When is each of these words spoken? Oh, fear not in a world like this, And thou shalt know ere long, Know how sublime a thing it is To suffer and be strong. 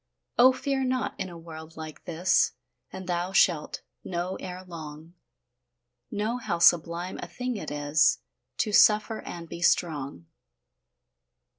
Oh, 0.39 0.51
fear 0.51 0.83
not 0.83 1.13
in 1.19 1.29
a 1.29 1.37
world 1.37 1.77
like 1.77 2.05
this, 2.05 2.53
And 2.91 3.05
thou 3.05 3.33
shalt 3.33 3.83
know 4.03 4.35
ere 4.37 4.63
long, 4.65 5.13
Know 6.09 6.37
how 6.37 6.57
sublime 6.57 7.19
a 7.21 7.27
thing 7.27 7.55
it 7.55 7.69
is 7.69 8.17
To 8.57 8.71
suffer 8.73 9.21
and 9.21 9.47
be 9.47 9.61
strong. 9.61 10.25